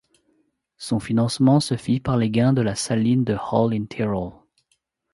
[0.77, 4.31] Son financement se fit par les gains de la saline de Hall in Tirol.